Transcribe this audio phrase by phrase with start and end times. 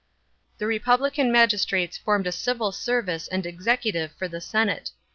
[0.57, 4.89] The Republican magistrates formed a civil service and executive for the senate.